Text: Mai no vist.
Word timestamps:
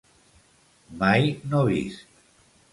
Mai 1.03 1.29
no 1.53 1.63
vist. 1.71 2.21